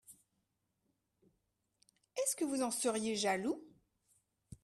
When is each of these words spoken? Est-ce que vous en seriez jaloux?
Est-ce 2.17 2.35
que 2.35 2.43
vous 2.43 2.63
en 2.63 2.71
seriez 2.71 3.15
jaloux? 3.15 3.63